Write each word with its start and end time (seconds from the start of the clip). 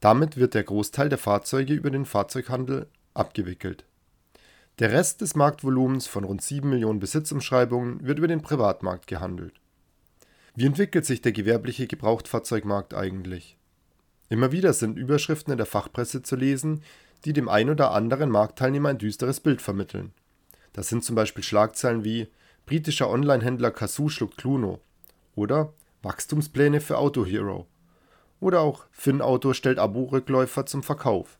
Damit 0.00 0.36
wird 0.36 0.52
der 0.52 0.64
Großteil 0.64 1.08
der 1.08 1.16
Fahrzeuge 1.16 1.72
über 1.72 1.90
den 1.90 2.04
Fahrzeughandel 2.04 2.88
abgewickelt. 3.14 3.86
Der 4.80 4.92
Rest 4.92 5.22
des 5.22 5.34
Marktvolumens 5.34 6.06
von 6.06 6.24
rund 6.24 6.42
7 6.42 6.68
Millionen 6.68 7.00
Besitzumschreibungen 7.00 8.06
wird 8.06 8.18
über 8.18 8.28
den 8.28 8.42
Privatmarkt 8.42 9.06
gehandelt. 9.06 9.59
Wie 10.60 10.66
entwickelt 10.66 11.06
sich 11.06 11.22
der 11.22 11.32
gewerbliche 11.32 11.86
Gebrauchtfahrzeugmarkt 11.86 12.92
eigentlich? 12.92 13.56
Immer 14.28 14.52
wieder 14.52 14.74
sind 14.74 14.98
Überschriften 14.98 15.52
in 15.52 15.56
der 15.56 15.64
Fachpresse 15.64 16.22
zu 16.22 16.36
lesen, 16.36 16.82
die 17.24 17.32
dem 17.32 17.48
ein 17.48 17.70
oder 17.70 17.92
anderen 17.92 18.28
Marktteilnehmer 18.28 18.90
ein 18.90 18.98
düsteres 18.98 19.40
Bild 19.40 19.62
vermitteln. 19.62 20.12
Das 20.74 20.90
sind 20.90 21.02
zum 21.02 21.16
Beispiel 21.16 21.42
Schlagzeilen 21.42 22.04
wie 22.04 22.28
Britischer 22.66 23.08
Onlinehändler 23.08 23.70
Kazoo 23.70 24.10
schluckt 24.10 24.36
Cluno 24.36 24.82
oder 25.34 25.72
Wachstumspläne 26.02 26.82
für 26.82 26.98
Auto 26.98 27.24
Hero 27.24 27.66
oder 28.38 28.60
auch 28.60 28.84
Finn 28.90 29.22
Auto 29.22 29.54
stellt 29.54 29.78
Abo-Rückläufer 29.78 30.66
zum 30.66 30.82
Verkauf. 30.82 31.38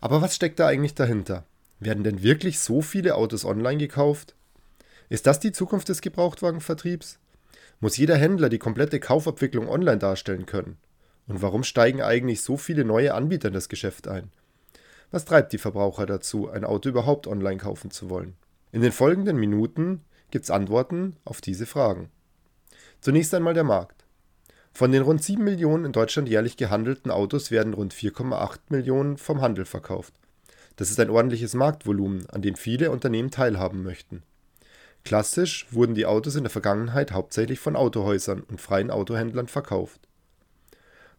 Aber 0.00 0.22
was 0.22 0.34
steckt 0.34 0.60
da 0.60 0.66
eigentlich 0.66 0.94
dahinter? 0.94 1.44
Werden 1.78 2.04
denn 2.04 2.22
wirklich 2.22 2.58
so 2.58 2.80
viele 2.80 3.16
Autos 3.16 3.44
online 3.44 3.76
gekauft? 3.76 4.34
Ist 5.10 5.26
das 5.26 5.40
die 5.40 5.52
Zukunft 5.52 5.90
des 5.90 6.00
Gebrauchtwagenvertriebs? 6.00 7.18
Muss 7.80 7.96
jeder 7.96 8.16
Händler 8.16 8.48
die 8.48 8.58
komplette 8.58 9.00
Kaufabwicklung 9.00 9.68
online 9.68 9.98
darstellen 9.98 10.46
können. 10.46 10.78
Und 11.26 11.42
warum 11.42 11.62
steigen 11.62 12.02
eigentlich 12.02 12.42
so 12.42 12.56
viele 12.56 12.84
neue 12.84 13.14
Anbieter 13.14 13.48
in 13.48 13.54
das 13.54 13.68
Geschäft 13.68 14.08
ein? 14.08 14.30
Was 15.10 15.24
treibt 15.24 15.52
die 15.52 15.58
Verbraucher 15.58 16.06
dazu, 16.06 16.48
ein 16.48 16.64
Auto 16.64 16.88
überhaupt 16.88 17.26
online 17.26 17.58
kaufen 17.58 17.90
zu 17.90 18.10
wollen? 18.10 18.34
In 18.72 18.82
den 18.82 18.92
folgenden 18.92 19.36
Minuten 19.36 20.02
gibt 20.30 20.44
es 20.44 20.50
Antworten 20.50 21.16
auf 21.24 21.40
diese 21.40 21.66
Fragen. 21.66 22.10
Zunächst 23.00 23.32
einmal 23.32 23.54
der 23.54 23.64
Markt. 23.64 24.04
Von 24.72 24.92
den 24.92 25.02
rund 25.02 25.22
7 25.22 25.42
Millionen 25.42 25.86
in 25.86 25.92
Deutschland 25.92 26.28
jährlich 26.28 26.56
gehandelten 26.56 27.10
Autos 27.10 27.50
werden 27.50 27.74
rund 27.74 27.94
4,8 27.94 28.58
Millionen 28.68 29.16
vom 29.16 29.40
Handel 29.40 29.64
verkauft. 29.64 30.14
Das 30.76 30.90
ist 30.90 31.00
ein 31.00 31.10
ordentliches 31.10 31.54
Marktvolumen, 31.54 32.28
an 32.30 32.42
dem 32.42 32.54
viele 32.54 32.90
Unternehmen 32.90 33.30
teilhaben 33.30 33.82
möchten. 33.82 34.22
Klassisch 35.04 35.66
wurden 35.70 35.94
die 35.94 36.06
Autos 36.06 36.36
in 36.36 36.44
der 36.44 36.50
Vergangenheit 36.50 37.12
hauptsächlich 37.12 37.60
von 37.60 37.76
Autohäusern 37.76 38.40
und 38.40 38.60
freien 38.60 38.90
Autohändlern 38.90 39.48
verkauft. 39.48 40.00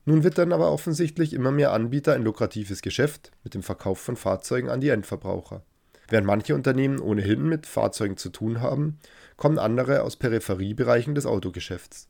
Nun 0.05 0.23
wird 0.23 0.37
dann 0.37 0.53
aber 0.53 0.71
offensichtlich 0.71 1.33
immer 1.33 1.51
mehr 1.51 1.71
Anbieter 1.71 2.13
ein 2.13 2.23
lukratives 2.23 2.81
Geschäft 2.81 3.31
mit 3.43 3.53
dem 3.53 3.63
Verkauf 3.63 3.99
von 3.99 4.15
Fahrzeugen 4.15 4.69
an 4.69 4.81
die 4.81 4.89
Endverbraucher. 4.89 5.63
Während 6.07 6.25
manche 6.25 6.55
Unternehmen 6.55 6.99
ohnehin 6.99 7.47
mit 7.47 7.67
Fahrzeugen 7.67 8.17
zu 8.17 8.29
tun 8.29 8.61
haben, 8.61 8.99
kommen 9.37 9.59
andere 9.59 10.03
aus 10.03 10.15
Peripheriebereichen 10.15 11.13
des 11.13 11.25
Autogeschäfts. 11.25 12.07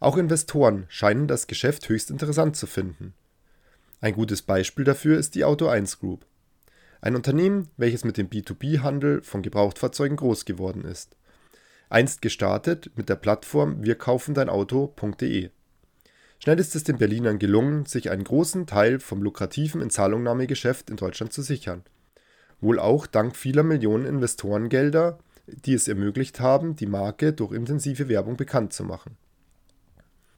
Auch 0.00 0.16
Investoren 0.16 0.86
scheinen 0.88 1.28
das 1.28 1.46
Geschäft 1.46 1.88
höchst 1.88 2.10
interessant 2.10 2.56
zu 2.56 2.66
finden. 2.66 3.14
Ein 4.00 4.14
gutes 4.14 4.42
Beispiel 4.42 4.84
dafür 4.84 5.18
ist 5.18 5.34
die 5.34 5.44
Auto 5.44 5.68
1 5.68 6.00
Group. 6.00 6.26
Ein 7.04 7.16
Unternehmen, 7.16 7.68
welches 7.76 8.04
mit 8.04 8.16
dem 8.16 8.28
B2B-Handel 8.28 9.22
von 9.22 9.42
Gebrauchtfahrzeugen 9.42 10.16
groß 10.16 10.44
geworden 10.44 10.84
ist. 10.84 11.16
Einst 11.90 12.22
gestartet 12.22 12.92
mit 12.94 13.08
der 13.08 13.16
Plattform 13.16 13.82
wirkaufendeinauto.de. 13.84 15.50
Schnell 16.38 16.60
ist 16.60 16.76
es 16.76 16.84
den 16.84 16.98
Berlinern 16.98 17.40
gelungen, 17.40 17.86
sich 17.86 18.08
einen 18.08 18.22
großen 18.22 18.68
Teil 18.68 19.00
vom 19.00 19.20
lukrativen 19.20 19.80
Inzahlungnahmegeschäft 19.80 20.90
in 20.90 20.96
Deutschland 20.96 21.32
zu 21.32 21.42
sichern. 21.42 21.82
Wohl 22.60 22.78
auch 22.78 23.08
dank 23.08 23.34
vieler 23.34 23.64
Millionen 23.64 24.04
Investorengelder, 24.04 25.18
die 25.48 25.74
es 25.74 25.88
ermöglicht 25.88 26.38
haben, 26.38 26.76
die 26.76 26.86
Marke 26.86 27.32
durch 27.32 27.50
intensive 27.50 28.08
Werbung 28.08 28.36
bekannt 28.36 28.72
zu 28.74 28.84
machen. 28.84 29.16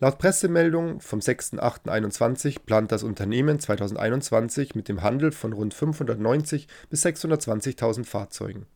Laut 0.01 0.19
Pressemeldung 0.19 1.01
vom 1.01 1.21
6.8.21 1.21 2.61
plant 2.67 2.91
das 2.91 3.05
Unternehmen 3.05 3.61
2021 3.61 4.75
mit 4.75 4.89
dem 4.89 5.03
Handel 5.03 5.31
von 5.31 5.53
rund 5.53 5.73
590 5.73 6.67
bis 6.91 7.07
620.000 7.07 8.05
Fahrzeugen. 8.05 8.67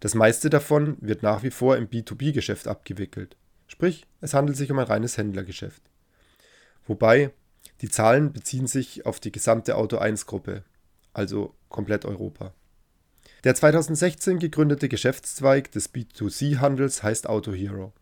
Das 0.00 0.14
meiste 0.14 0.48
davon 0.48 0.96
wird 1.00 1.22
nach 1.22 1.42
wie 1.42 1.50
vor 1.50 1.76
im 1.76 1.88
B2B-Geschäft 1.88 2.68
abgewickelt, 2.68 3.36
sprich 3.66 4.06
es 4.22 4.32
handelt 4.32 4.56
sich 4.56 4.70
um 4.70 4.78
ein 4.78 4.86
reines 4.86 5.18
Händlergeschäft. 5.18 5.82
Wobei 6.86 7.32
die 7.82 7.90
Zahlen 7.90 8.32
beziehen 8.32 8.66
sich 8.66 9.04
auf 9.04 9.20
die 9.20 9.32
gesamte 9.32 9.76
Auto-1-Gruppe, 9.76 10.64
also 11.12 11.54
komplett 11.68 12.06
Europa. 12.06 12.54
Der 13.44 13.54
2016 13.54 14.38
gegründete 14.38 14.88
Geschäftszweig 14.88 15.70
des 15.72 15.92
B2C-Handels 15.94 17.02
heißt 17.02 17.28
Auto 17.28 17.52
Hero. 17.52 17.92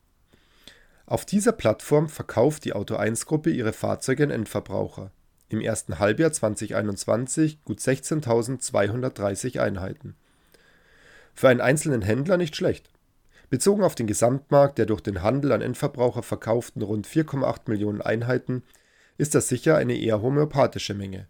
Auf 1.08 1.24
dieser 1.24 1.52
Plattform 1.52 2.10
verkauft 2.10 2.66
die 2.66 2.74
Auto1-Gruppe 2.74 3.48
ihre 3.48 3.72
Fahrzeuge 3.72 4.24
an 4.24 4.30
Endverbraucher, 4.30 5.10
im 5.48 5.62
ersten 5.62 5.98
Halbjahr 5.98 6.32
2021 6.32 7.64
gut 7.64 7.78
16.230 7.78 9.58
Einheiten. 9.58 10.16
Für 11.34 11.48
einen 11.48 11.62
einzelnen 11.62 12.02
Händler 12.02 12.36
nicht 12.36 12.56
schlecht. 12.56 12.90
Bezogen 13.48 13.84
auf 13.84 13.94
den 13.94 14.06
Gesamtmarkt 14.06 14.76
der 14.76 14.84
durch 14.84 15.00
den 15.00 15.22
Handel 15.22 15.52
an 15.52 15.62
Endverbraucher 15.62 16.22
verkauften 16.22 16.82
rund 16.82 17.06
4,8 17.06 17.60
Millionen 17.68 18.02
Einheiten 18.02 18.62
ist 19.16 19.34
das 19.34 19.48
sicher 19.48 19.78
eine 19.78 19.96
eher 19.96 20.20
homöopathische 20.20 20.92
Menge. 20.92 21.26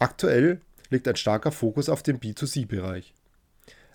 Aktuell 0.00 0.62
liegt 0.88 1.06
ein 1.06 1.14
starker 1.14 1.52
Fokus 1.52 1.88
auf 1.88 2.02
dem 2.02 2.18
B2C-Bereich. 2.18 3.14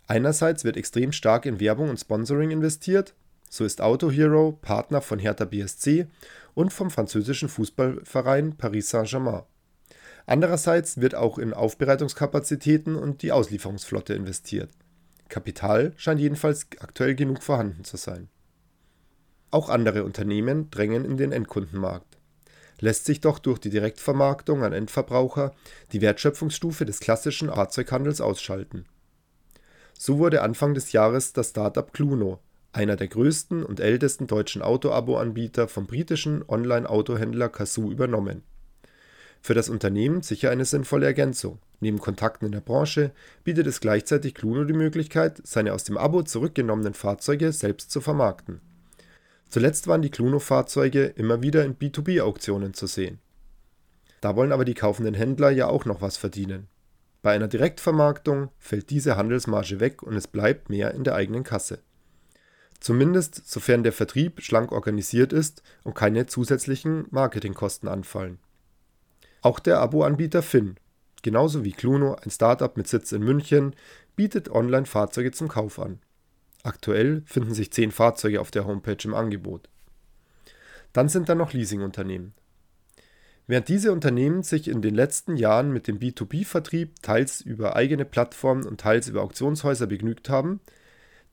Einerseits 0.08 0.64
wird 0.64 0.78
extrem 0.78 1.12
stark 1.12 1.46
in 1.46 1.60
Werbung 1.60 1.90
und 1.90 2.00
Sponsoring 2.00 2.52
investiert 2.52 3.14
so 3.56 3.64
ist 3.64 3.82
Auto 3.82 4.12
Hero 4.12 4.52
Partner 4.52 5.02
von 5.02 5.18
Hertha 5.18 5.46
BSC 5.46 6.08
und 6.56 6.74
vom 6.74 6.92
französischen 6.92 7.48
Fußballverein 7.48 8.58
Paris 8.58 8.90
Saint-Germain. 8.90 9.44
Andererseits 10.26 11.00
wird 11.00 11.16
auch 11.16 11.38
in 11.38 11.54
Aufbereitungskapazitäten 11.54 12.98
und 12.98 13.22
die 13.22 13.32
Auslieferungsflotte 13.32 14.14
investiert. 14.14 14.72
Kapital 15.30 15.94
scheint 15.96 16.20
jedenfalls 16.20 16.68
aktuell 16.80 17.16
genug 17.16 17.44
vorhanden 17.44 17.86
zu 17.86 17.96
sein. 17.96 18.28
Auch 19.52 19.70
andere 19.70 20.04
Unternehmen 20.04 20.70
drängen 20.70 21.06
in 21.06 21.16
den 21.16 21.32
Endkundenmarkt. 21.32 22.18
Lässt 22.82 23.06
sich 23.06 23.22
doch 23.22 23.40
durch 23.40 23.60
die 23.60 23.70
Direktvermarktung 23.70 24.66
an 24.66 24.74
Endverbraucher 24.74 25.54
die 25.94 26.02
Wertschöpfungsstufe 26.02 26.86
des 26.86 27.00
klassischen 27.00 27.48
Fahrzeughandels 27.48 28.20
ausschalten. 28.20 28.86
So 29.98 30.18
wurde 30.18 30.42
Anfang 30.42 30.74
des 30.74 30.92
Jahres 30.92 31.32
das 31.32 31.52
Startup 31.52 31.94
Cluno 31.94 32.42
einer 32.76 32.96
der 32.96 33.08
größten 33.08 33.64
und 33.64 33.80
ältesten 33.80 34.28
deutschen 34.28 34.62
Auto-Abo-Anbieter 34.62 35.68
vom 35.68 35.88
britischen 35.88 36.44
Online-Autohändler 36.48 37.50
Cazoo 37.50 37.92
übernommen. 37.92 38.44
Für 39.42 39.54
das 39.54 39.70
Unternehmen 39.70 40.22
sicher 40.22 40.52
eine 40.52 40.66
sinnvolle 40.66 41.06
Ergänzung. 41.06 41.60
Neben 41.80 42.00
Kontakten 42.00 42.48
in 42.48 42.52
der 42.52 42.62
Branche 42.62 43.12
bietet 43.44 43.68
es 43.68 43.80
gleichzeitig 43.80 44.34
Cluno 44.34 44.64
die 44.64 44.74
Möglichkeit, 44.74 45.40
seine 45.44 45.74
aus 45.74 45.84
dem 45.84 45.98
Abo 45.98 46.24
zurückgenommenen 46.24 46.94
Fahrzeuge 46.94 47.52
selbst 47.52 47.92
zu 47.92 48.02
vermarkten. 48.02 48.60
Zuletzt 49.50 49.88
waren 49.88 50.02
die 50.02 50.10
Cluno-Fahrzeuge 50.10 51.06
immer 51.16 51.42
wieder 51.42 51.64
in 51.64 51.76
B2B-Auktionen 51.76 52.74
zu 52.74 52.88
sehen. 52.88 53.20
Da 54.20 54.36
wollen 54.36 54.52
aber 54.52 54.66
die 54.66 54.74
kaufenden 54.74 55.14
Händler 55.14 55.52
ja 55.52 55.68
auch 55.68 55.86
noch 55.86 56.02
was 56.02 56.18
verdienen. 56.18 56.68
Bei 57.22 57.34
einer 57.34 57.48
Direktvermarktung 57.48 58.50
fällt 58.58 58.90
diese 58.90 59.16
Handelsmarge 59.16 59.80
weg 59.80 60.04
und 60.04 60.16
es 60.16 60.28
bleibt 60.28 60.70
mehr 60.70 60.94
in 60.94 61.04
der 61.04 61.16
eigenen 61.16 61.44
Kasse. 61.44 61.80
Zumindest 62.86 63.50
sofern 63.50 63.82
der 63.82 63.94
Vertrieb 63.94 64.44
schlank 64.44 64.72
organisiert 64.72 65.34
ist 65.34 65.64
und 65.84 65.96
keine 65.96 66.28
zusätzlichen 66.28 67.08
Marketingkosten 67.10 67.90
anfallen. 67.90 68.38
Auch 69.42 69.58
der 69.58 69.80
Abo-Anbieter 69.80 70.44
Finn, 70.44 70.76
genauso 71.24 71.64
wie 71.64 71.72
Cluno, 71.72 72.14
ein 72.14 72.30
Startup 72.30 72.78
mit 72.78 72.88
Sitz 72.88 73.12
in 73.12 73.24
München, 73.24 73.76
bietet 74.16 74.52
online 74.52 74.86
Fahrzeuge 74.86 75.32
zum 75.32 75.48
Kauf 75.48 75.80
an. 75.80 75.98
Aktuell 76.62 77.24
finden 77.26 77.56
sich 77.56 77.74
zehn 77.74 77.90
Fahrzeuge 77.90 78.40
auf 78.40 78.52
der 78.52 78.68
Homepage 78.68 79.04
im 79.04 79.16
Angebot. 79.16 79.68
Dann 80.94 81.10
sind 81.10 81.28
da 81.28 81.34
noch 81.34 81.54
Leasingunternehmen. 81.54 82.36
Während 83.48 83.68
diese 83.68 83.92
Unternehmen 83.94 84.44
sich 84.44 84.68
in 84.68 84.84
den 84.84 84.94
letzten 84.94 85.38
Jahren 85.38 85.72
mit 85.72 85.88
dem 85.88 85.98
B2B-Vertrieb 85.98 87.02
teils 87.02 87.42
über 87.42 87.76
eigene 87.76 88.06
Plattformen 88.06 88.64
und 88.64 88.80
teils 88.80 89.08
über 89.08 89.24
Auktionshäuser 89.24 89.88
begnügt 89.88 90.30
haben, 90.30 90.60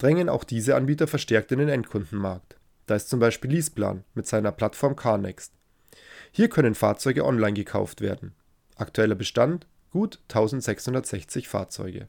drängen 0.02 0.28
auch 0.28 0.44
diese 0.44 0.75
Anbieter 0.75 1.06
verstärkt 1.06 1.52
in 1.52 1.60
den 1.60 1.69
Endkundenmarkt. 1.69 2.56
Da 2.87 2.96
ist 2.96 3.08
zum 3.08 3.20
Beispiel 3.20 3.52
Leaseplan 3.52 4.02
mit 4.14 4.26
seiner 4.26 4.50
Plattform 4.50 4.96
CarNext. 4.96 5.52
Hier 6.32 6.49
können 6.49 6.75
Fahrzeuge 6.75 7.25
online 7.25 7.52
gekauft 7.52 8.00
werden. 8.00 8.34
Aktueller 8.76 9.14
Bestand 9.14 9.66
gut 9.90 10.19
1660 10.28 11.46
Fahrzeuge. 11.46 12.08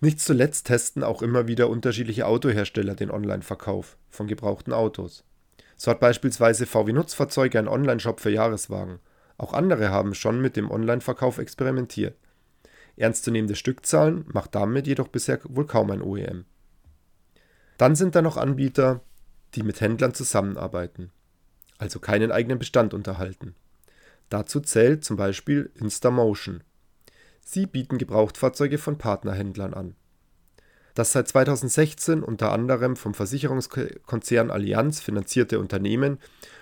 Nicht 0.00 0.20
zuletzt 0.20 0.66
testen 0.68 1.04
auch 1.04 1.20
immer 1.20 1.46
wieder 1.46 1.68
unterschiedliche 1.68 2.26
Autohersteller 2.26 2.94
den 2.94 3.10
Online-Verkauf 3.10 3.98
von 4.08 4.26
gebrauchten 4.26 4.72
Autos. 4.72 5.24
So 5.76 5.90
hat 5.90 6.00
beispielsweise 6.00 6.66
VW 6.66 6.92
Nutzfahrzeuge 6.92 7.58
einen 7.58 7.68
Online-Shop 7.68 8.18
für 8.20 8.30
Jahreswagen. 8.30 8.98
Auch 9.36 9.52
andere 9.52 9.90
haben 9.90 10.14
schon 10.14 10.40
mit 10.40 10.56
dem 10.56 10.70
Online-Verkauf 10.70 11.38
experimentiert. 11.38 12.16
Ernstzunehmende 12.96 13.56
Stückzahlen 13.56 14.24
macht 14.32 14.54
damit 14.54 14.86
jedoch 14.86 15.08
bisher 15.08 15.40
wohl 15.44 15.66
kaum 15.66 15.90
ein 15.90 16.02
OEM. 16.02 16.44
Dann 17.78 17.96
sind 17.96 18.14
da 18.14 18.22
noch 18.22 18.36
Anbieter, 18.36 19.00
die 19.54 19.62
mit 19.62 19.80
Händlern 19.80 20.14
zusammenarbeiten, 20.14 21.10
also 21.78 21.98
keinen 22.00 22.32
eigenen 22.32 22.58
Bestand 22.58 22.94
unterhalten. 22.94 23.54
Dazu 24.28 24.60
zählt 24.60 25.04
zum 25.04 25.16
Beispiel 25.16 25.70
Instamotion. 25.74 26.62
Sie 27.44 27.66
bieten 27.66 27.98
Gebrauchtfahrzeuge 27.98 28.78
von 28.78 28.98
Partnerhändlern 28.98 29.74
an. 29.74 29.94
Das 30.94 31.12
seit 31.12 31.28
2016 31.28 32.22
unter 32.22 32.52
anderem 32.52 32.96
vom 32.96 33.14
Versicherungskonzern 33.14 34.50
Allianz 34.50 35.00
finanzierte 35.00 35.58
Unternehmen 35.58 36.18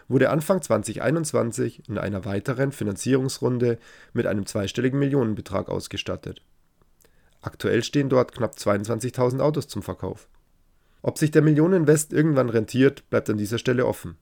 wurde 0.08 0.30
Anfang 0.30 0.62
2021 0.62 1.88
in 1.88 1.98
einer 1.98 2.24
weiteren 2.24 2.72
Finanzierungsrunde 2.72 3.78
mit 4.12 4.26
einem 4.26 4.46
zweistelligen 4.46 4.98
Millionenbetrag 4.98 5.68
ausgestattet. 5.68 6.42
Aktuell 7.40 7.82
stehen 7.82 8.08
dort 8.08 8.32
knapp 8.32 8.54
22.000 8.54 9.40
Autos 9.40 9.66
zum 9.66 9.82
Verkauf. 9.82 10.28
Ob 11.02 11.18
sich 11.18 11.30
der 11.30 11.42
Millioneninvest 11.42 12.12
irgendwann 12.12 12.50
rentiert, 12.50 13.08
bleibt 13.08 13.30
an 13.30 13.38
dieser 13.38 13.58
Stelle 13.58 13.86
offen. 13.86 14.16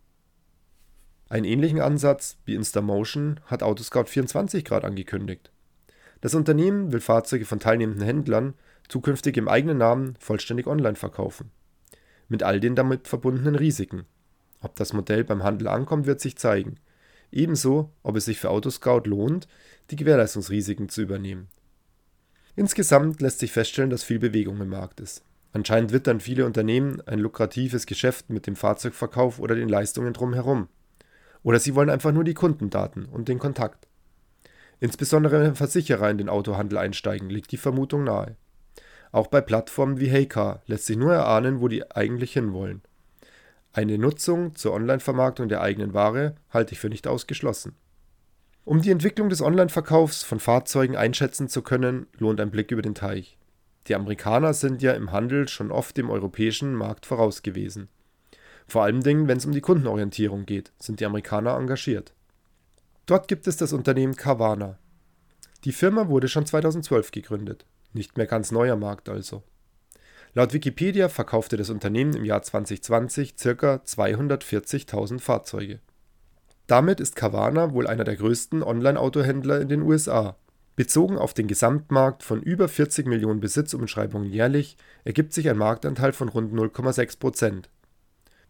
Einen 1.29 1.45
ähnlichen 1.45 1.81
Ansatz 1.81 2.39
wie 2.45 2.55
Instamotion 2.55 3.41
hat 3.47 3.63
Autoscout24 3.63 4.63
gerade 4.63 4.87
angekündigt. 4.87 5.51
Das 6.21 6.35
Unternehmen 6.35 6.93
will 6.93 7.01
Fahrzeuge 7.01 7.45
von 7.45 7.61
teilnehmenden 7.61 8.05
Händlern 8.05 8.55
zukünftig 8.89 9.37
im 9.37 9.49
eigenen 9.49 9.79
Namen 9.79 10.15
vollständig 10.19 10.67
online 10.67 10.97
verkaufen. 10.97 11.51
Mit 12.29 12.43
all 12.43 12.61
den 12.61 12.75
damit 12.75 13.09
verbundenen 13.09 13.55
Risiken. 13.55 14.05
Ob 14.61 14.77
das 14.77 14.93
Modell 14.93 15.25
beim 15.25 15.43
Handel 15.43 15.69
ankommt, 15.69 16.07
wird 16.07 16.21
sich 16.21 16.37
zeigen. 16.37 16.77
Ebenso, 17.31 17.93
ob 18.03 18.17
es 18.17 18.25
sich 18.25 18.39
für 18.39 18.51
Autoscout 18.51 19.03
lohnt, 19.05 19.49
die 19.91 19.97
Gewährleistungsrisiken 19.97 20.89
zu 20.89 21.03
übernehmen. 21.03 21.49
Insgesamt 22.57 23.21
lässt 23.21 23.39
sich 23.39 23.53
feststellen, 23.53 23.91
dass 23.91 24.03
viel 24.03 24.19
Bewegung 24.19 24.61
im 24.61 24.71
Markt 24.71 25.01
ist. 25.01 25.23
Anscheinend 25.53 25.93
wittern 25.93 26.21
viele 26.21 26.45
Unternehmen 26.45 27.01
ein 27.07 27.19
lukratives 27.19 27.87
Geschäft 27.87 28.31
mit 28.31 28.47
dem 28.47 28.57
Fahrzeugverkauf 28.57 29.39
oder 29.39 29.55
den 29.55 29.69
Leistungen 29.69 30.13
drumherum. 30.13 30.69
Oder 31.43 31.59
sie 31.59 31.75
wollen 31.75 31.91
einfach 31.91 32.13
nur 32.13 32.25
die 32.25 32.35
Kundendaten 32.35 33.07
und 33.07 33.29
den 33.29 33.39
Kontakt. 33.39 33.89
Insbesondere 34.81 35.41
wenn 35.41 35.55
Versicherer 35.55 36.11
in 36.11 36.19
den 36.19 36.29
Autohandel 36.29 36.79
einsteigen, 36.79 37.31
liegt 37.31 37.51
die 37.53 37.57
Vermutung 37.57 38.05
nahe. 38.05 38.37
Auch 39.11 39.27
bei 39.27 39.41
Plattformen 39.41 39.99
wie 39.99 40.11
Heycar 40.11 40.63
lässt 40.67 40.87
sich 40.87 40.97
nur 40.97 41.15
erahnen, 41.15 41.61
wo 41.61 41.69
die 41.69 41.91
eigentlich 41.91 42.35
hinwollen. 42.35 42.83
Eine 43.73 43.99
Nutzung 43.99 44.55
zur 44.55 44.75
Online-Vermarktung 44.75 45.49
der 45.49 45.63
eigenen 45.63 45.95
Ware 45.95 46.35
halte 46.51 46.73
ich 46.73 46.81
für 46.81 46.89
nicht 46.89 47.07
ausgeschlossen. 47.07 47.75
Um 48.65 48.83
die 48.83 48.91
Entwicklung 48.91 49.31
des 49.31 49.41
Online-Verkaufs 49.41 50.25
von 50.25 50.41
Fahrzeugen 50.41 50.97
einschätzen 50.97 51.49
zu 51.49 51.63
können, 51.63 52.07
lohnt 52.19 52.41
ein 52.41 52.51
Blick 52.51 52.71
über 52.71 52.83
den 52.83 52.95
Teich. 52.95 53.39
Die 53.89 53.95
Amerikaner 53.95 54.53
sind 54.53 54.83
ja 54.83 54.93
im 54.93 55.13
Handel 55.13 55.49
schon 55.49 55.73
oft 55.73 55.97
dem 55.97 56.11
europäischen 56.11 56.75
Markt 56.75 57.07
voraus 57.07 57.43
gewesen. 57.43 57.89
Vor 58.67 58.83
allem 58.83 59.03
Dingen, 59.03 59.29
wenn 59.29 59.39
es 59.39 59.47
um 59.47 59.53
die 59.53 59.63
Kundenorientierung 59.63 60.45
geht, 60.45 60.73
sind 60.79 61.01
die 61.01 61.07
Amerikaner 61.07 61.57
engagiert. 61.57 62.13
Dort 63.07 63.29
gibt 63.29 63.47
es 63.47 63.57
das 63.57 63.73
Unternehmen 63.73 64.15
Carvana. 64.15 64.79
Die 65.65 65.73
Firma 65.73 66.09
wurde 66.09 66.29
schon 66.29 66.45
2012 66.45 67.11
gegründet. 67.11 67.65
Nicht 67.95 68.19
mehr 68.19 68.27
ganz 68.27 68.53
neuer 68.53 68.77
Markt 68.77 69.09
also. 69.09 69.43
Laut 70.35 70.53
Wikipedia 70.53 71.09
verkaufte 71.09 71.57
das 71.57 71.71
Unternehmen 71.71 72.15
im 72.15 72.27
Jahr 72.27 72.43
2020 72.43 73.37
ca. 73.37 73.77
240.000 73.77 75.21
Fahrzeuge. 75.21 75.81
Damit 76.67 77.01
ist 77.01 77.17
Carvana 77.17 77.73
wohl 77.73 77.87
einer 77.87 78.05
der 78.05 78.17
größten 78.17 78.63
Online-Autohändler 78.63 79.63
in 79.63 79.71
den 79.71 79.81
USA 79.81 80.37
Bezogen 80.79 81.19
auf 81.19 81.35
den 81.35 81.49
Gesamtmarkt 81.49 82.23
von 82.23 82.41
über 82.41 82.69
40 82.69 83.09
Millionen 83.09 83.41
Besitzumschreibungen 83.41 84.31
jährlich 84.31 84.77
ergibt 85.03 85.33
sich 85.33 85.51
ein 85.51 85.59
Marktanteil 85.59 86.13
von 86.13 86.29
rund 86.29 86.55
0,6 86.55 87.19
Prozent. 87.19 87.69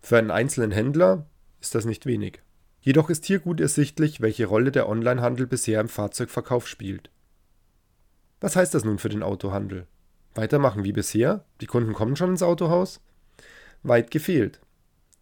Für 0.02 0.18
einen 0.18 0.30
einzelnen 0.30 0.70
Händler 0.70 1.24
ist 1.62 1.74
das 1.74 1.86
nicht 1.86 2.04
wenig. 2.04 2.42
Jedoch 2.82 3.08
ist 3.08 3.24
hier 3.24 3.38
gut 3.38 3.62
ersichtlich, 3.62 4.20
welche 4.20 4.44
Rolle 4.44 4.70
der 4.70 4.90
Onlinehandel 4.90 5.46
bisher 5.46 5.80
im 5.80 5.88
Fahrzeugverkauf 5.88 6.68
spielt. 6.68 7.10
Was 8.40 8.56
heißt 8.56 8.74
das 8.74 8.84
nun 8.84 8.98
für 8.98 9.08
den 9.08 9.22
Autohandel? 9.22 9.86
Weitermachen 10.34 10.84
wie 10.84 10.92
bisher? 10.92 11.46
Die 11.62 11.66
Kunden 11.66 11.94
kommen 11.94 12.14
schon 12.14 12.32
ins 12.32 12.42
Autohaus? 12.42 13.00
Weit 13.82 14.10
gefehlt. 14.10 14.60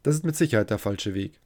Das 0.03 0.17
ist 0.17 0.25
mit 0.25 0.35
Sicherheit 0.35 0.71
der 0.71 0.79
falsche 0.79 1.15
Weg. 1.15 1.39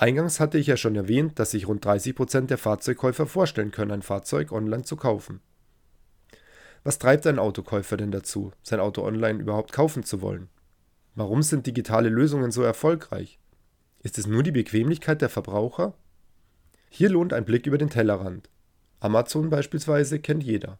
Eingangs 0.00 0.40
hatte 0.40 0.56
ich 0.56 0.66
ja 0.66 0.78
schon 0.78 0.96
erwähnt, 0.96 1.38
dass 1.38 1.50
sich 1.50 1.68
rund 1.68 1.84
30 1.84 2.14
Prozent 2.14 2.48
der 2.48 2.56
Fahrzeugkäufer 2.56 3.26
vorstellen 3.26 3.70
können, 3.70 3.90
ein 3.90 4.00
Fahrzeug 4.00 4.50
online 4.50 4.82
zu 4.82 4.96
kaufen. 4.96 5.40
Was 6.84 6.98
treibt 6.98 7.26
ein 7.26 7.38
Autokäufer 7.38 7.98
denn 7.98 8.10
dazu, 8.10 8.50
sein 8.62 8.80
Auto 8.80 9.02
online 9.04 9.40
überhaupt 9.40 9.72
kaufen 9.72 10.02
zu 10.02 10.22
wollen? 10.22 10.48
Warum 11.14 11.42
sind 11.42 11.66
digitale 11.66 12.08
Lösungen 12.08 12.50
so 12.50 12.62
erfolgreich? 12.62 13.38
Ist 14.02 14.16
es 14.16 14.26
nur 14.26 14.42
die 14.42 14.52
Bequemlichkeit 14.52 15.20
der 15.20 15.28
Verbraucher? 15.28 15.92
Hier 16.88 17.10
lohnt 17.10 17.34
ein 17.34 17.44
Blick 17.44 17.66
über 17.66 17.76
den 17.76 17.90
Tellerrand. 17.90 18.48
Amazon 19.00 19.50
beispielsweise 19.50 20.18
kennt 20.18 20.42
jeder. 20.42 20.78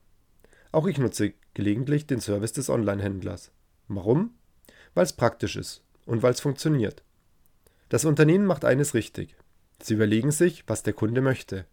Auch 0.73 0.87
ich 0.87 0.97
nutze 0.97 1.35
gelegentlich 1.53 2.07
den 2.07 2.23
Service 2.23 2.53
des 2.53 2.71
Online-Händlers. 2.71 3.53
Warum? 3.87 4.33
Weil 4.95 5.05
es 5.05 5.12
praktisch 5.12 5.57
ist 5.57 5.85
und 6.07 6.23
weil 6.23 6.33
es 6.33 6.41
funktioniert. 6.41 7.03
Das 7.91 8.05
Unternehmen 8.05 8.47
macht 8.47 8.65
eines 8.65 8.95
richtig. 8.95 9.35
Sie 9.83 9.95
überlegen 9.95 10.31
sich, 10.31 10.63
was 10.69 10.85
der 10.85 10.93
Kunde 10.93 11.21
möchte 11.21 11.67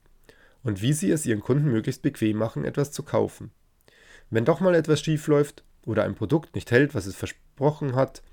und 0.64 0.82
wie 0.82 0.92
sie 0.92 1.12
es 1.12 1.28
ihren 1.28 1.42
Kunden 1.42 1.72
möglichst 1.72 2.02
bequem 2.02 2.38
machen, 2.38 2.66
etwas 2.66 2.92
zu 2.92 3.04
kaufen. 3.04 3.52
Wenn 4.32 4.44
doch 4.44 4.60
mal 4.60 4.74
etwas 4.74 5.00
schief 5.00 5.28
läuft 5.28 5.64
oder 5.86 6.04
ein 6.04 6.16
Produkt 6.16 6.56
nicht 6.56 6.72
hält, 6.72 6.96
was 6.96 7.06
es 7.06 7.16
versprochen 7.16 7.96
hat, 7.96 8.24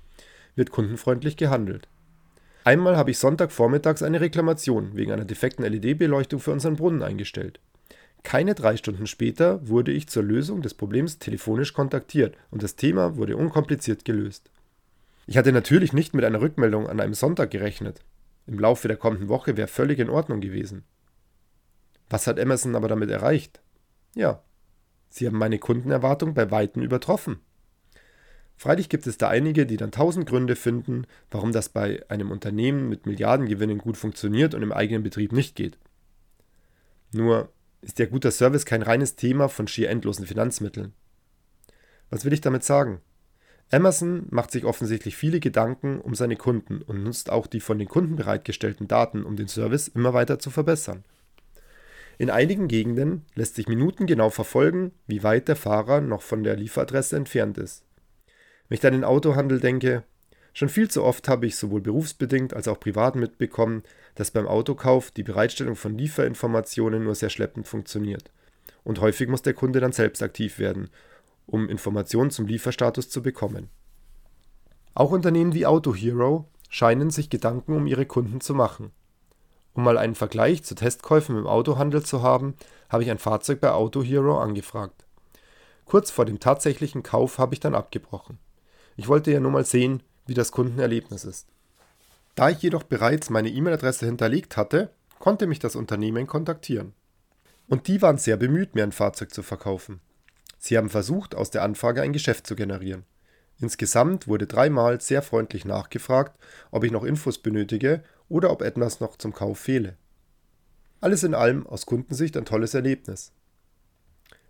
wird 0.55 0.71
kundenfreundlich 0.71 1.37
gehandelt. 1.37 1.87
Einmal 2.63 2.97
habe 2.97 3.11
ich 3.11 3.19
Sonntagvormittags 3.19 4.01
eine 4.01 4.19
Reklamation 4.19 4.95
wegen 4.95 5.11
einer 5.11 5.25
defekten 5.25 5.63
LED-Beleuchtung 5.63 6.39
für 6.39 6.51
unseren 6.51 6.77
Brunnen 6.77 7.03
eingestellt. 7.03 7.59
Keine 8.23 8.55
drei 8.55 8.77
Stunden 8.77 9.05
später 9.05 9.65
wurde 9.67 9.91
ich 9.91 10.07
zur 10.07 10.23
Lösung 10.23 10.63
des 10.63 10.73
Problems 10.73 11.19
telefonisch 11.19 11.73
kontaktiert 11.73 12.35
und 12.49 12.63
das 12.63 12.75
Thema 12.75 13.17
wurde 13.17 13.37
unkompliziert 13.37 14.05
gelöst. 14.05 14.49
Ich 15.27 15.37
hatte 15.37 15.51
natürlich 15.51 15.93
nicht 15.93 16.13
mit 16.13 16.23
einer 16.23 16.41
Rückmeldung 16.41 16.87
an 16.87 16.99
einem 16.99 17.13
Sonntag 17.13 17.51
gerechnet. 17.51 18.01
Im 18.47 18.59
Laufe 18.59 18.87
der 18.87 18.97
kommenden 18.97 19.27
Woche 19.27 19.57
wäre 19.57 19.67
völlig 19.67 19.99
in 19.99 20.09
Ordnung 20.09 20.39
gewesen. 20.39 20.83
Was 22.09 22.27
hat 22.27 22.37
Emerson 22.37 22.75
aber 22.75 22.87
damit 22.87 23.09
erreicht? 23.09 23.61
Ja, 24.13 24.43
sie 25.09 25.25
haben 25.25 25.37
meine 25.37 25.57
Kundenerwartung 25.57 26.35
bei 26.35 26.51
Weitem 26.51 26.83
übertroffen. 26.83 27.39
Freilich 28.57 28.87
gibt 28.87 29.05
es 29.07 29.17
da 29.17 29.27
einige, 29.27 29.65
die 29.65 29.77
dann 29.77 29.91
tausend 29.91 30.27
Gründe 30.27 30.55
finden, 30.55 31.07
warum 31.29 31.51
das 31.51 31.69
bei 31.69 32.05
einem 32.09 32.31
Unternehmen 32.31 32.87
mit 32.87 33.05
Milliardengewinnen 33.05 33.79
gut 33.79 33.97
funktioniert 33.97 34.53
und 34.53 34.61
im 34.61 34.71
eigenen 34.71 35.03
Betrieb 35.03 35.33
nicht 35.33 35.55
geht. 35.55 35.77
Nur 37.11 37.51
ist 37.81 37.99
der 37.99 38.07
guter 38.07 38.31
Service 38.31 38.65
kein 38.65 38.81
reines 38.81 39.15
Thema 39.15 39.49
von 39.49 39.67
schier 39.67 39.89
endlosen 39.89 40.25
Finanzmitteln. 40.25 40.93
Was 42.09 42.23
will 42.23 42.33
ich 42.33 42.41
damit 42.41 42.63
sagen? 42.63 43.01
Amazon 43.71 44.27
macht 44.29 44.51
sich 44.51 44.65
offensichtlich 44.65 45.15
viele 45.15 45.39
Gedanken 45.39 45.99
um 45.99 46.15
seine 46.15 46.35
Kunden 46.35 46.81
und 46.81 47.03
nutzt 47.03 47.29
auch 47.29 47.47
die 47.47 47.59
von 47.59 47.79
den 47.79 47.87
Kunden 47.87 48.15
bereitgestellten 48.15 48.87
Daten, 48.87 49.23
um 49.23 49.35
den 49.35 49.47
Service 49.47 49.87
immer 49.87 50.13
weiter 50.13 50.39
zu 50.39 50.49
verbessern. 50.49 51.03
In 52.17 52.29
einigen 52.29 52.67
Gegenden 52.67 53.25
lässt 53.33 53.55
sich 53.55 53.67
minutengenau 53.67 54.29
verfolgen, 54.29 54.91
wie 55.07 55.23
weit 55.23 55.47
der 55.47 55.55
Fahrer 55.57 55.99
noch 55.99 56.21
von 56.21 56.43
der 56.43 56.55
Lieferadresse 56.55 57.17
entfernt 57.17 57.57
ist. 57.57 57.83
Wenn 58.69 58.77
ich 58.77 58.85
an 58.85 58.93
den 58.93 59.03
Autohandel 59.03 59.59
denke, 59.59 60.03
Schon 60.57 60.69
viel 60.69 60.89
zu 60.89 61.03
oft 61.03 61.27
habe 61.27 61.47
ich 61.47 61.57
sowohl 61.57 61.81
berufsbedingt 61.81 62.53
als 62.53 62.69
auch 62.69 62.79
privat 62.79 63.17
mitbekommen, 63.17 63.83
dass 64.15 64.31
beim 64.31 64.47
Autokauf 64.47 65.11
die 65.11 65.23
Bereitstellung 65.23 65.75
von 65.75 65.97
Lieferinformationen 65.97 67.03
nur 67.03 67.13
sehr 67.13 67.29
schleppend 67.29 67.67
funktioniert. 67.67 68.31
Und 68.85 69.01
häufig 69.01 69.27
muss 69.27 69.41
der 69.41 69.53
Kunde 69.53 69.81
dann 69.81 69.91
selbst 69.91 70.23
aktiv 70.23 70.57
werden, 70.57 70.89
um 71.45 71.69
Informationen 71.69 72.31
zum 72.31 72.47
Lieferstatus 72.47 73.09
zu 73.09 73.21
bekommen. 73.21 73.69
Auch 74.93 75.11
Unternehmen 75.11 75.53
wie 75.53 75.65
AutoHero 75.65 76.45
scheinen 76.69 77.09
sich 77.09 77.29
Gedanken 77.29 77.75
um 77.75 77.87
ihre 77.87 78.05
Kunden 78.05 78.41
zu 78.41 78.53
machen. 78.53 78.91
Um 79.73 79.83
mal 79.83 79.97
einen 79.97 80.15
Vergleich 80.15 80.63
zu 80.63 80.73
Testkäufen 80.73 81.37
im 81.37 81.47
Autohandel 81.47 82.03
zu 82.03 82.23
haben, 82.23 82.55
habe 82.89 83.03
ich 83.03 83.11
ein 83.11 83.17
Fahrzeug 83.17 83.59
bei 83.59 83.71
AutoHero 83.71 84.39
angefragt. 84.39 85.05
Kurz 85.83 86.11
vor 86.11 86.25
dem 86.25 86.39
tatsächlichen 86.39 87.03
Kauf 87.03 87.37
habe 87.37 87.53
ich 87.53 87.59
dann 87.59 87.75
abgebrochen. 87.75 88.39
Ich 88.95 89.07
wollte 89.07 89.31
ja 89.31 89.39
nur 89.39 89.51
mal 89.51 89.65
sehen, 89.65 90.01
wie 90.25 90.33
das 90.33 90.51
Kundenerlebnis 90.51 91.25
ist. 91.25 91.47
Da 92.35 92.49
ich 92.49 92.61
jedoch 92.61 92.83
bereits 92.83 93.29
meine 93.29 93.49
E-Mail-Adresse 93.49 94.05
hinterlegt 94.05 94.57
hatte, 94.57 94.89
konnte 95.19 95.47
mich 95.47 95.59
das 95.59 95.75
Unternehmen 95.75 96.27
kontaktieren. 96.27 96.93
Und 97.67 97.87
die 97.87 98.01
waren 98.01 98.17
sehr 98.17 98.37
bemüht, 98.37 98.75
mir 98.75 98.83
ein 98.83 98.91
Fahrzeug 98.91 99.33
zu 99.33 99.43
verkaufen. 99.43 99.99
Sie 100.65 100.79
haben 100.79 100.89
versucht, 100.89 101.35
aus 101.35 101.51
der 101.51 101.61
Anfrage 101.61 102.01
ein 102.01 102.11
Geschäft 102.11 102.47
zu 102.47 102.55
generieren. 102.55 103.03
Insgesamt 103.59 104.27
wurde 104.27 104.47
dreimal 104.47 104.99
sehr 104.99 105.21
freundlich 105.21 105.63
nachgefragt, 105.63 106.39
ob 106.71 106.83
ich 106.83 106.91
noch 106.91 107.03
Infos 107.03 107.37
benötige 107.37 108.01
oder 108.29 108.49
ob 108.49 108.63
etwas 108.63 108.99
noch 108.99 109.15
zum 109.15 109.31
Kauf 109.31 109.59
fehle. 109.59 109.95
Alles 111.01 111.21
in 111.21 111.35
allem 111.35 111.67
aus 111.67 111.85
Kundensicht 111.85 112.35
ein 112.35 112.45
tolles 112.45 112.73
Erlebnis. 112.73 113.31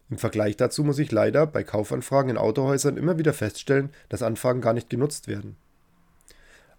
Im 0.09 0.17
Vergleich 0.17 0.55
dazu 0.55 0.85
muss 0.85 0.99
ich 0.99 1.11
leider 1.11 1.45
bei 1.47 1.65
Kaufanfragen 1.65 2.29
in 2.29 2.37
Autohäusern 2.37 2.95
immer 2.95 3.17
wieder 3.17 3.33
feststellen, 3.33 3.89
dass 4.07 4.23
Anfragen 4.23 4.61
gar 4.61 4.71
nicht 4.71 4.89
genutzt 4.89 5.27
werden. 5.27 5.57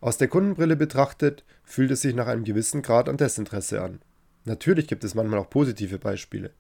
Aus 0.01 0.17
der 0.17 0.29
Kundenbrille 0.29 0.77
betrachtet 0.77 1.45
fühlt 1.63 1.91
es 1.91 2.01
sich 2.01 2.15
nach 2.15 2.27
einem 2.27 2.45
gewissen 2.45 2.81
Grad 2.81 3.07
an 3.07 3.19
Desinteresse 3.19 3.83
an. 3.83 4.01
Natürlich 4.47 4.89
gibt 4.89 5.05
es 5.05 5.15
manchmal 5.15 5.41
auch 5.41 5.51
positive 5.51 5.99
Beispiele. 5.99 6.53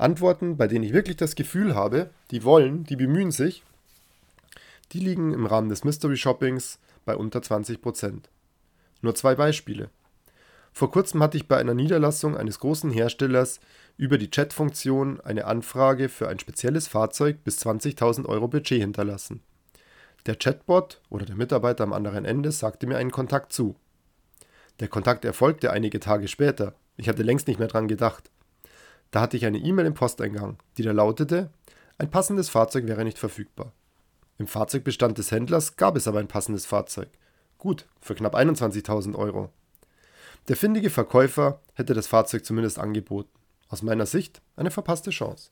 Antworten, 0.00 0.56
bei 0.56 0.66
denen 0.66 0.84
ich 0.84 0.92
wirklich 0.92 1.16
das 1.16 1.34
Gefühl 1.34 1.74
habe, 1.74 2.10
die 2.30 2.44
wollen, 2.44 2.84
die 2.84 2.96
bemühen 2.96 3.30
sich, 3.30 3.62
die 4.92 5.00
liegen 5.00 5.32
im 5.32 5.46
Rahmen 5.46 5.68
des 5.68 5.84
Mystery 5.84 6.16
Shoppings 6.16 6.78
bei 7.04 7.16
unter 7.16 7.40
20%. 7.40 8.22
Nur 9.02 9.14
zwei 9.14 9.34
Beispiele. 9.34 9.90
Vor 10.72 10.90
kurzem 10.90 11.22
hatte 11.22 11.36
ich 11.36 11.48
bei 11.48 11.56
einer 11.58 11.74
Niederlassung 11.74 12.36
eines 12.36 12.60
großen 12.60 12.90
Herstellers 12.90 13.60
über 13.96 14.18
die 14.18 14.30
Chat-Funktion 14.30 15.20
eine 15.20 15.44
Anfrage 15.44 16.08
für 16.08 16.28
ein 16.28 16.38
spezielles 16.38 16.88
Fahrzeug 16.88 17.42
bis 17.44 17.58
20.000 17.58 18.26
Euro 18.26 18.48
Budget 18.48 18.80
hinterlassen. 18.80 19.42
Der 20.26 20.36
Chatbot 20.36 21.00
oder 21.08 21.24
der 21.24 21.36
Mitarbeiter 21.36 21.84
am 21.84 21.92
anderen 21.92 22.24
Ende 22.24 22.52
sagte 22.52 22.86
mir 22.86 22.98
einen 22.98 23.10
Kontakt 23.10 23.52
zu. 23.52 23.76
Der 24.80 24.88
Kontakt 24.88 25.24
erfolgte 25.24 25.70
einige 25.70 26.00
Tage 26.00 26.28
später. 26.28 26.74
Ich 26.96 27.08
hatte 27.08 27.22
längst 27.22 27.48
nicht 27.48 27.58
mehr 27.58 27.68
dran 27.68 27.88
gedacht. 27.88 28.30
Da 29.10 29.20
hatte 29.20 29.36
ich 29.36 29.46
eine 29.46 29.58
E-Mail 29.58 29.86
im 29.86 29.94
Posteingang, 29.94 30.58
die 30.76 30.82
da 30.82 30.92
lautete, 30.92 31.50
ein 31.98 32.10
passendes 32.10 32.48
Fahrzeug 32.48 32.86
wäre 32.86 33.04
nicht 33.04 33.18
verfügbar. 33.18 33.72
Im 34.38 34.46
Fahrzeugbestand 34.46 35.18
des 35.18 35.30
Händlers 35.30 35.76
gab 35.76 35.96
es 35.96 36.08
aber 36.08 36.20
ein 36.20 36.28
passendes 36.28 36.64
Fahrzeug. 36.64 37.08
Gut, 37.58 37.86
für 38.00 38.14
knapp 38.14 38.34
21.000 38.34 39.14
Euro. 39.14 39.50
Der 40.48 40.56
findige 40.56 40.88
Verkäufer 40.88 41.60
hätte 41.74 41.92
das 41.92 42.06
Fahrzeug 42.06 42.46
zumindest 42.46 42.78
angeboten. 42.78 43.28
Aus 43.68 43.82
meiner 43.82 44.06
Sicht 44.06 44.40
eine 44.56 44.70
verpasste 44.70 45.10
Chance. 45.10 45.50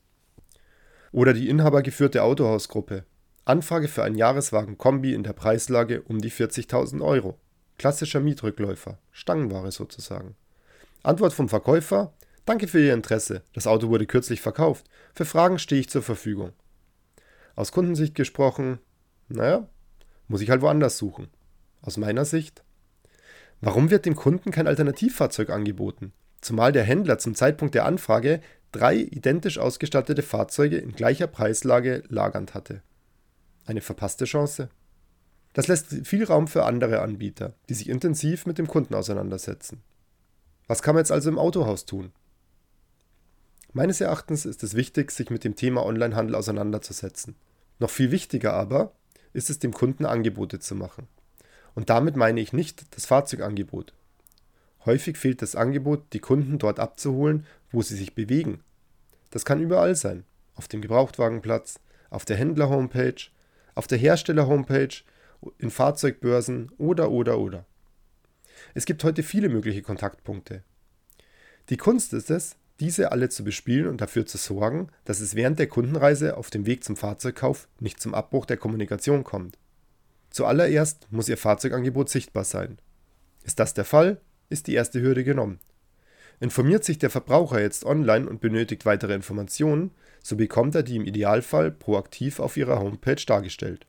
Oder 1.11 1.33
die 1.33 1.49
inhabergeführte 1.49 2.23
Autohausgruppe. 2.23 3.05
Anfrage 3.45 3.87
für 3.87 4.03
einen 4.03 4.15
Jahreswagen-Kombi 4.15 5.13
in 5.13 5.23
der 5.23 5.33
Preislage 5.33 6.01
um 6.01 6.19
die 6.19 6.31
40.000 6.31 7.03
Euro. 7.03 7.37
Klassischer 7.77 8.19
Mietrückläufer, 8.19 8.97
Stangenware 9.11 9.71
sozusagen. 9.71 10.35
Antwort 11.03 11.33
vom 11.33 11.47
Verkäufer: 11.47 12.13
Danke 12.45 12.67
für 12.67 12.79
Ihr 12.83 12.93
Interesse. 12.93 13.43
Das 13.53 13.67
Auto 13.67 13.89
wurde 13.89 14.05
kürzlich 14.05 14.41
verkauft. 14.41 14.89
Für 15.13 15.25
Fragen 15.25 15.59
stehe 15.59 15.81
ich 15.81 15.89
zur 15.89 16.01
Verfügung. 16.01 16.53
Aus 17.55 17.71
Kundensicht 17.71 18.15
gesprochen, 18.15 18.79
naja, 19.27 19.67
muss 20.27 20.41
ich 20.41 20.49
halt 20.49 20.61
woanders 20.61 20.97
suchen. 20.97 21.27
Aus 21.81 21.97
meiner 21.97 22.25
Sicht, 22.25 22.63
warum 23.61 23.89
wird 23.89 24.05
dem 24.05 24.15
Kunden 24.15 24.51
kein 24.51 24.67
Alternativfahrzeug 24.67 25.49
angeboten? 25.49 26.13
Zumal 26.41 26.71
der 26.71 26.83
Händler 26.83 27.17
zum 27.17 27.35
Zeitpunkt 27.35 27.75
der 27.75 27.85
Anfrage 27.85 28.41
drei 28.71 28.95
identisch 28.95 29.57
ausgestattete 29.57 30.21
Fahrzeuge 30.21 30.77
in 30.77 30.93
gleicher 30.93 31.27
Preislage 31.27 32.03
lagernd 32.07 32.53
hatte. 32.53 32.81
Eine 33.65 33.81
verpasste 33.81 34.25
Chance. 34.25 34.69
Das 35.53 35.67
lässt 35.67 36.07
viel 36.07 36.23
Raum 36.23 36.47
für 36.47 36.65
andere 36.65 37.01
Anbieter, 37.01 37.53
die 37.67 37.73
sich 37.73 37.89
intensiv 37.89 38.45
mit 38.45 38.57
dem 38.57 38.67
Kunden 38.67 38.93
auseinandersetzen. 38.93 39.81
Was 40.67 40.81
kann 40.81 40.95
man 40.95 41.01
jetzt 41.01 41.11
also 41.11 41.29
im 41.29 41.39
Autohaus 41.39 41.85
tun? 41.85 42.11
Meines 43.71 44.01
Erachtens 44.01 44.45
ist 44.45 44.63
es 44.63 44.73
wichtig, 44.73 45.11
sich 45.11 45.29
mit 45.29 45.43
dem 45.43 45.55
Thema 45.55 45.85
Onlinehandel 45.85 46.35
auseinanderzusetzen. 46.35 47.35
Noch 47.77 47.91
viel 47.91 48.09
wichtiger 48.09 48.53
aber 48.53 48.93
ist 49.31 49.49
es, 49.51 49.59
dem 49.59 49.73
Kunden 49.73 50.05
Angebote 50.05 50.59
zu 50.59 50.73
machen. 50.73 51.07
Und 51.75 51.91
damit 51.91 52.15
meine 52.15 52.41
ich 52.41 52.51
nicht 52.51 52.95
das 52.95 53.05
Fahrzeugangebot. 53.05 53.93
Häufig 54.85 55.17
fehlt 55.17 55.43
das 55.43 55.55
Angebot, 55.55 56.13
die 56.13 56.19
Kunden 56.19 56.57
dort 56.57 56.79
abzuholen, 56.79 57.45
wo 57.71 57.83
sie 57.83 57.95
sich 57.95 58.15
bewegen. 58.15 58.63
Das 59.29 59.45
kann 59.45 59.61
überall 59.61 59.95
sein. 59.95 60.23
Auf 60.55 60.67
dem 60.67 60.81
Gebrauchtwagenplatz, 60.81 61.79
auf 62.09 62.25
der 62.25 62.37
Händler-Homepage, 62.37 63.29
auf 63.75 63.85
der 63.85 63.99
Hersteller-Homepage, 63.99 65.03
in 65.59 65.69
Fahrzeugbörsen 65.69 66.71
oder 66.77 67.11
oder 67.11 67.37
oder. 67.37 67.65
Es 68.73 68.85
gibt 68.85 69.03
heute 69.03 69.23
viele 69.23 69.47
mögliche 69.47 69.83
Kontaktpunkte. 69.83 70.63
Die 71.69 71.77
Kunst 71.77 72.13
ist 72.13 72.29
es, 72.29 72.55
diese 72.79 73.11
alle 73.11 73.29
zu 73.29 73.43
bespielen 73.43 73.87
und 73.87 74.01
dafür 74.01 74.25
zu 74.25 74.37
sorgen, 74.37 74.87
dass 75.05 75.19
es 75.19 75.35
während 75.35 75.59
der 75.59 75.67
Kundenreise 75.67 76.37
auf 76.37 76.49
dem 76.49 76.65
Weg 76.65 76.83
zum 76.83 76.95
Fahrzeugkauf 76.95 77.67
nicht 77.79 77.99
zum 77.99 78.13
Abbruch 78.13 78.45
der 78.45 78.57
Kommunikation 78.57 79.23
kommt. 79.23 79.57
Zuallererst 80.29 81.07
muss 81.11 81.29
Ihr 81.29 81.37
Fahrzeugangebot 81.37 82.09
sichtbar 82.09 82.43
sein. 82.43 82.77
Ist 83.43 83.59
das 83.59 83.73
der 83.73 83.85
Fall, 83.85 84.21
ist 84.49 84.67
die 84.67 84.73
erste 84.73 85.01
Hürde 85.01 85.23
genommen. 85.23 85.59
Informiert 86.39 86.85
sich 86.85 86.97
der 86.97 87.09
Verbraucher 87.09 87.59
jetzt 87.59 87.83
online 87.83 88.29
und 88.29 88.39
benötigt 88.39 88.85
weitere 88.85 89.13
Informationen, 89.13 89.91
so 90.21 90.37
bekommt 90.37 90.75
er 90.75 90.83
die 90.83 90.95
im 90.95 91.05
Idealfall 91.05 91.71
proaktiv 91.71 92.39
auf 92.39 92.55
Ihrer 92.55 92.79
Homepage 92.79 93.23
dargestellt. 93.25 93.85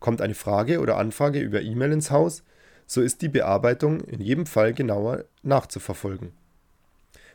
Kommt 0.00 0.20
eine 0.20 0.34
Frage 0.34 0.80
oder 0.80 0.96
Anfrage 0.96 1.40
über 1.40 1.60
E-Mail 1.60 1.92
ins 1.92 2.10
Haus, 2.10 2.42
so 2.86 3.00
ist 3.02 3.22
die 3.22 3.28
Bearbeitung 3.28 4.00
in 4.00 4.20
jedem 4.20 4.46
Fall 4.46 4.72
genauer 4.72 5.26
nachzuverfolgen. 5.42 6.32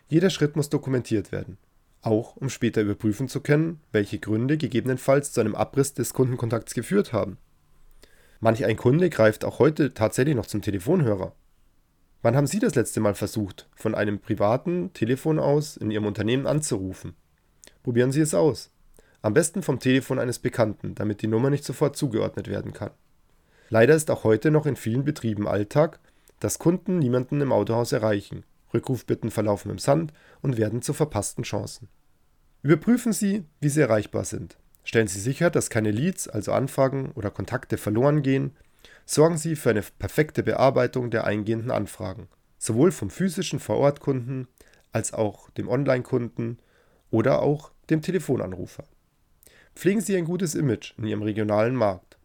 Jeder 0.08 0.30
Schritt 0.30 0.56
muss 0.56 0.70
dokumentiert 0.70 1.32
werden, 1.32 1.58
auch 2.02 2.36
um 2.36 2.50
später 2.50 2.82
überprüfen 2.82 3.28
zu 3.28 3.42
können, 3.42 3.80
welche 3.92 4.20
Gründe 4.20 4.58
gegebenenfalls 4.58 5.32
zu 5.32 5.42
einem 5.42 5.56
Abriss 5.56 5.96
des 5.96 6.14
Kundenkontakts 6.14 6.76
geführt 6.76 7.12
haben. 7.12 7.38
Manch 8.40 8.66
ein 8.66 8.78
Kunde 8.78 9.10
greift 9.10 9.44
auch 9.44 9.58
heute 9.58 9.96
tatsächlich 9.96 10.36
noch 10.36 10.46
zum 10.46 10.62
Telefonhörer. 10.62 11.34
Wann 12.22 12.36
haben 12.36 12.46
Sie 12.46 12.60
das 12.60 12.76
letzte 12.76 13.00
Mal 13.00 13.16
versucht, 13.16 13.68
von 13.76 13.96
einem 13.96 14.20
privaten 14.20 14.94
Telefon 14.94 15.40
aus 15.40 15.76
in 15.76 15.90
Ihrem 15.90 16.06
Unternehmen 16.06 16.46
anzurufen? 16.46 17.16
Probieren 17.82 18.12
Sie 18.12 18.22
es 18.22 18.36
aus. 18.36 18.72
Am 19.24 19.34
besten 19.34 19.64
vom 19.64 19.80
Telefon 19.80 20.20
eines 20.20 20.38
Bekannten, 20.38 20.94
damit 20.94 21.24
die 21.24 21.28
Nummer 21.28 21.50
nicht 21.50 21.66
sofort 21.66 21.98
zugeordnet 21.98 22.48
werden 22.48 22.74
kann. 22.74 22.92
Leider 23.70 23.96
ist 23.96 24.12
auch 24.12 24.24
heute 24.24 24.52
noch 24.52 24.68
in 24.68 24.76
vielen 24.76 25.04
Betrieben 25.04 25.48
Alltag, 25.48 26.00
dass 26.40 26.60
Kunden 26.60 27.00
niemanden 27.00 27.42
im 27.42 27.52
Autohaus 27.52 27.92
erreichen 27.92 28.44
Rückrufbitten 28.74 29.32
verlaufen 29.32 29.72
im 29.72 29.78
Sand 29.78 30.14
und 30.42 30.58
werden 30.58 30.82
zu 30.82 30.94
verpassten 30.94 31.44
Chancen. 31.44 31.88
Überprüfen 32.62 33.14
Sie, 33.14 33.46
wie 33.62 33.70
Sie 33.70 33.82
erreichbar 33.82 34.26
sind. 34.26 34.58
Stellen 34.84 35.08
Sie 35.08 35.20
sicher, 35.20 35.50
dass 35.50 35.70
keine 35.70 35.92
Leads, 35.92 36.28
also 36.28 36.52
Anfragen 36.52 37.12
oder 37.14 37.32
Kontakte 37.32 37.78
verloren 37.78 38.22
gehen. 38.22 38.56
Sorgen 39.06 39.38
Sie 39.38 39.56
für 39.56 39.72
eine 39.72 39.82
perfekte 39.82 40.44
Bearbeitung 40.44 41.10
der 41.12 41.26
eingehenden 41.26 41.72
Anfragen, 41.72 42.28
sowohl 42.58 42.92
vom 42.92 43.10
physischen 43.10 43.60
Vorortkunden 43.60 44.48
als 44.92 45.14
auch 45.14 45.50
dem 45.52 45.68
Online-Kunden 45.68 46.60
oder 47.12 47.42
auch 47.42 47.72
dem 47.90 48.02
Telefonanrufer. 48.02 48.86
Pflegen 49.76 50.02
Sie 50.02 50.16
ein 50.16 50.26
gutes 50.26 50.56
Image 50.56 50.94
in 50.98 51.06
Ihrem 51.06 51.22
regionalen 51.22 51.76
Markt. 51.76 52.18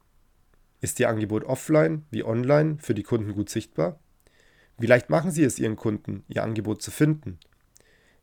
Ist 0.81 1.01
Ihr 1.01 1.09
Angebot 1.09 1.45
offline 1.45 2.05
wie 2.11 2.25
online 2.25 2.79
für 2.81 2.95
die 2.95 3.03
Kunden 3.03 3.35
gut 3.35 3.51
sichtbar? 3.51 3.99
Wie 4.81 4.87
leicht 4.87 5.11
machen 5.11 5.31
Sie 5.31 5.45
es 5.45 5.59
Ihren 5.59 5.77
Kunden, 5.77 6.25
Ihr 6.27 6.43
Angebot 6.43 6.81
zu 6.81 6.91
finden? 6.91 7.39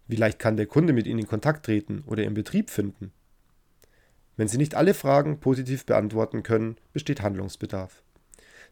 Wie 0.07 0.15
leicht 0.15 0.39
kann 0.39 0.57
der 0.57 0.65
Kunde 0.65 0.91
mit 0.91 1.05
Ihnen 1.05 1.19
in 1.19 1.27
Kontakt 1.27 1.67
treten 1.67 2.03
oder 2.07 2.23
Ihren 2.23 2.33
Betrieb 2.33 2.71
finden? 2.71 3.11
Wenn 4.37 4.47
Sie 4.47 4.57
nicht 4.57 4.73
alle 4.73 4.95
Fragen 4.95 5.39
positiv 5.39 5.85
beantworten 5.85 6.41
können, 6.41 6.77
besteht 6.93 7.21
Handlungsbedarf. 7.21 8.01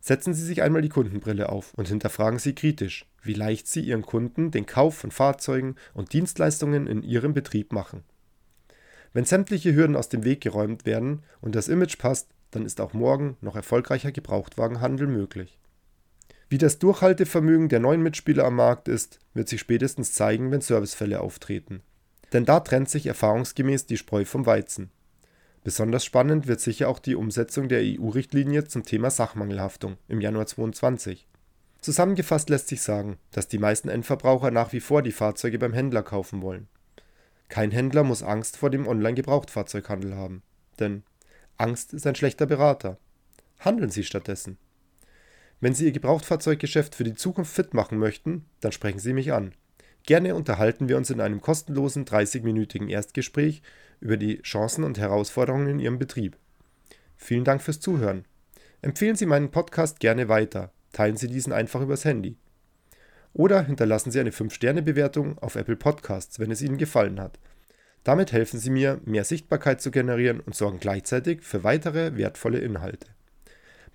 Setzen 0.01 0.33
Sie 0.33 0.43
sich 0.43 0.63
einmal 0.63 0.81
die 0.81 0.89
Kundenbrille 0.89 1.49
auf 1.49 1.75
und 1.75 1.87
hinterfragen 1.87 2.39
Sie 2.39 2.55
kritisch, 2.55 3.05
wie 3.21 3.35
leicht 3.35 3.67
Sie 3.67 3.81
Ihren 3.81 4.01
Kunden 4.01 4.49
den 4.49 4.65
Kauf 4.65 4.95
von 4.95 5.11
Fahrzeugen 5.11 5.75
und 5.93 6.11
Dienstleistungen 6.11 6.87
in 6.87 7.03
Ihrem 7.03 7.35
Betrieb 7.35 7.71
machen. 7.71 8.01
Wenn 9.13 9.25
sämtliche 9.25 9.75
Hürden 9.75 9.95
aus 9.95 10.09
dem 10.09 10.23
Weg 10.23 10.41
geräumt 10.41 10.87
werden 10.87 11.21
und 11.39 11.53
das 11.53 11.67
Image 11.67 11.99
passt, 11.99 12.29
dann 12.49 12.65
ist 12.65 12.81
auch 12.81 12.93
morgen 12.93 13.37
noch 13.41 13.55
erfolgreicher 13.55 14.11
Gebrauchtwagenhandel 14.11 15.05
möglich. 15.05 15.59
Wie 16.47 16.57
das 16.59 16.77
Durchhaltevermögen 16.77 17.69
der 17.69 17.79
neuen 17.79 18.03
Mitspieler 18.03 18.45
am 18.45 18.55
Markt 18.55 18.87
ist, 18.87 19.19
wird 19.33 19.49
sich 19.49 19.59
spätestens 19.59 20.13
zeigen, 20.13 20.51
wenn 20.51 20.61
Servicefälle 20.61 21.19
auftreten. 21.19 21.81
Denn 22.33 22.45
da 22.45 22.59
trennt 22.59 22.89
sich 22.89 23.07
erfahrungsgemäß 23.07 23.87
die 23.87 23.97
Spreu 23.97 24.25
vom 24.25 24.45
Weizen. 24.45 24.91
Besonders 25.63 26.05
spannend 26.05 26.45
wird 26.45 26.61
sicher 26.61 26.87
auch 26.89 26.99
die 26.99 27.15
Umsetzung 27.15 27.67
der 27.67 27.81
EU-Richtlinie 27.81 28.65
zum 28.65 28.83
Thema 28.83 29.09
Sachmangelhaftung 29.09 29.97
im 30.07 30.21
Januar 30.21 30.45
2022. 30.45 31.27
Zusammengefasst 31.81 32.49
lässt 32.51 32.67
sich 32.67 32.81
sagen, 32.81 33.17
dass 33.31 33.47
die 33.47 33.57
meisten 33.57 33.89
Endverbraucher 33.89 34.51
nach 34.51 34.73
wie 34.73 34.79
vor 34.79 35.01
die 35.01 35.11
Fahrzeuge 35.11 35.57
beim 35.57 35.73
Händler 35.73 36.03
kaufen 36.03 36.43
wollen. 36.43 36.67
Kein 37.49 37.71
Händler 37.71 38.03
muss 38.03 38.21
Angst 38.21 38.57
vor 38.57 38.69
dem 38.69 38.87
Online-Gebrauchtfahrzeughandel 38.87 40.15
haben, 40.15 40.43
denn 40.79 41.03
Angst 41.57 41.93
ist 41.93 42.05
ein 42.05 42.15
schlechter 42.15 42.45
Berater. 42.45 42.97
Handeln 43.59 43.89
Sie 43.89 44.03
stattdessen. 44.03 44.57
Wenn 45.61 45.73
Sie 45.73 45.85
Ihr 45.85 45.91
Gebrauchtfahrzeuggeschäft 45.91 46.95
für 46.95 47.03
die 47.03 47.13
Zukunft 47.13 47.53
fit 47.53 47.73
machen 47.73 47.97
möchten, 47.97 48.45
dann 48.59 48.71
sprechen 48.71 48.99
Sie 48.99 49.13
mich 49.13 49.31
an. 49.33 49.53
Gerne 50.03 50.35
unterhalten 50.35 50.87
wir 50.87 50.97
uns 50.97 51.09
in 51.09 51.21
einem 51.21 51.41
kostenlosen 51.41 52.05
30-minütigen 52.05 52.89
Erstgespräch 52.89 53.61
über 53.99 54.17
die 54.17 54.41
Chancen 54.43 54.83
und 54.83 54.99
Herausforderungen 54.99 55.67
in 55.67 55.79
Ihrem 55.79 55.97
Betrieb. 55.97 56.37
Vielen 57.17 57.43
Dank 57.43 57.61
fürs 57.61 57.79
Zuhören. 57.79 58.25
Empfehlen 58.81 59.15
Sie 59.15 59.25
meinen 59.25 59.49
Podcast 59.49 59.99
gerne 59.99 60.29
weiter. 60.29 60.71
Teilen 60.91 61.17
Sie 61.17 61.27
diesen 61.27 61.53
einfach 61.53 61.81
übers 61.81 62.05
Handy. 62.05 62.37
Oder 63.33 63.63
hinterlassen 63.63 64.11
Sie 64.11 64.19
eine 64.19 64.31
5-Sterne-Bewertung 64.31 65.39
auf 65.39 65.55
Apple 65.55 65.75
Podcasts, 65.75 66.39
wenn 66.39 66.51
es 66.51 66.61
Ihnen 66.61 66.77
gefallen 66.77 67.19
hat. 67.19 67.39
Damit 68.03 68.31
helfen 68.31 68.59
Sie 68.59 68.69
mir, 68.69 69.01
mehr 69.05 69.23
Sichtbarkeit 69.23 69.81
zu 69.81 69.89
generieren 69.89 70.39
und 70.39 70.55
sorgen 70.55 70.79
gleichzeitig 70.79 71.41
für 71.41 71.63
weitere 71.63 72.15
wertvolle 72.15 72.59
Inhalte. 72.59 73.14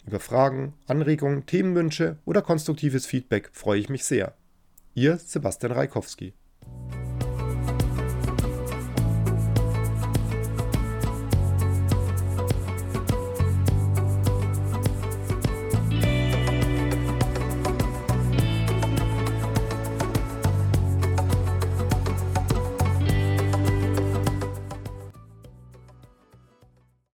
Über 0.07 0.21
Fragen, 0.21 0.75
Anregungen, 0.87 1.45
Themenwünsche 1.47 2.19
oder 2.25 2.41
konstruktives 2.41 3.05
Feedback 3.05 3.51
freue 3.53 3.81
ich 3.81 3.89
mich 3.89 4.05
sehr. 4.05 4.37
Ihr 4.95 5.17
Sebastian 5.17 5.73
Reikowski. 5.73 6.35